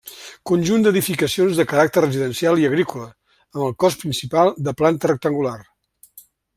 [0.51, 3.07] Conjunt d'edificacions de caràcter residencial i agrícola,
[3.43, 5.57] amb el cos principal de planta rectangular.